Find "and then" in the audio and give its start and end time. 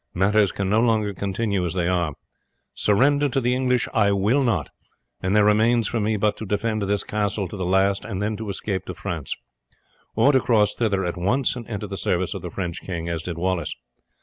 8.03-8.35